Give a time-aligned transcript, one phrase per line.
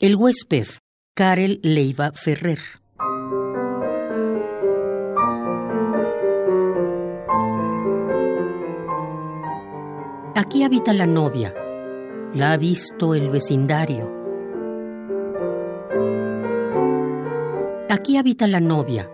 [0.00, 0.66] El huésped,
[1.14, 2.58] Karel Leiva Ferrer.
[10.34, 11.54] Aquí habita la novia.
[12.34, 14.12] La ha visto el vecindario.
[17.88, 19.08] Aquí habita la novia.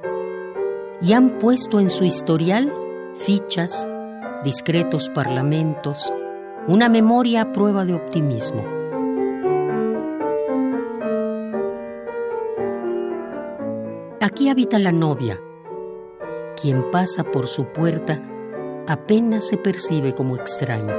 [1.02, 2.72] Y han puesto en su historial
[3.16, 3.86] fichas,
[4.44, 6.10] discretos parlamentos,
[6.66, 8.79] una memoria a prueba de optimismo.
[14.22, 15.40] Aquí habita la novia.
[16.60, 18.22] Quien pasa por su puerta
[18.86, 20.92] apenas se percibe como extraño.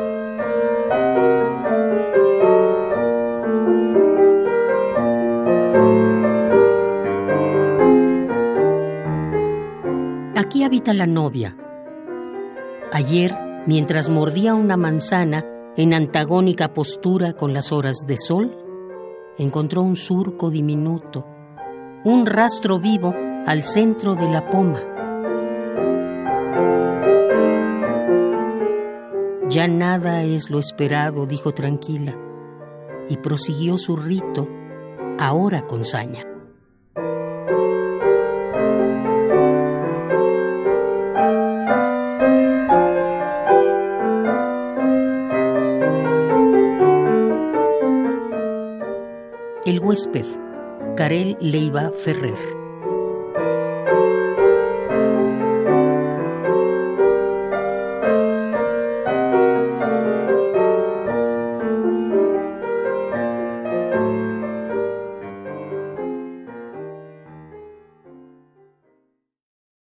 [10.36, 11.56] Aquí habita la novia.
[12.92, 13.36] Ayer,
[13.68, 15.46] mientras mordía una manzana
[15.78, 18.50] en antagónica postura con las horas de sol,
[19.38, 21.31] encontró un surco diminuto
[22.04, 23.14] un rastro vivo
[23.46, 24.80] al centro de la poma.
[29.50, 32.16] Ya nada es lo esperado, dijo tranquila,
[33.08, 34.48] y prosiguió su rito,
[35.20, 36.22] ahora con saña.
[49.66, 50.26] El huésped
[50.96, 52.61] Karel Leiva Ferrer.